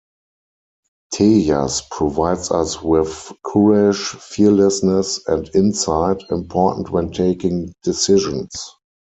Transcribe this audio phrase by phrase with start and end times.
[1.13, 8.51] Tejas provides us with courage, fearlessness and insight, important when taking decisions.